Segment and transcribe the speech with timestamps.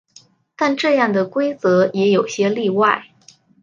[0.55, 3.05] 但这样的规则也有些例外。